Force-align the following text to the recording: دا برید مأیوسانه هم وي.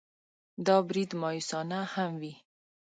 دا 0.65 0.75
برید 0.87 1.11
مأیوسانه 1.21 1.79
هم 1.93 2.11
وي. 2.21 2.33